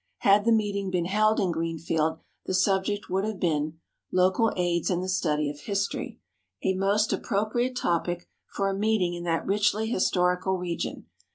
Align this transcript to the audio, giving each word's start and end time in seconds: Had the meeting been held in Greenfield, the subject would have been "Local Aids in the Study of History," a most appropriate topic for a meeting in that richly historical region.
Had 0.21 0.45
the 0.45 0.51
meeting 0.51 0.89
been 0.89 1.05
held 1.05 1.39
in 1.39 1.51
Greenfield, 1.51 2.17
the 2.47 2.55
subject 2.55 3.07
would 3.11 3.23
have 3.23 3.39
been 3.39 3.77
"Local 4.11 4.51
Aids 4.55 4.89
in 4.89 4.99
the 4.99 5.07
Study 5.07 5.47
of 5.47 5.59
History," 5.59 6.19
a 6.63 6.73
most 6.73 7.13
appropriate 7.13 7.75
topic 7.75 8.27
for 8.47 8.67
a 8.67 8.73
meeting 8.73 9.13
in 9.13 9.25
that 9.25 9.45
richly 9.45 9.85
historical 9.89 10.57
region. 10.57 11.05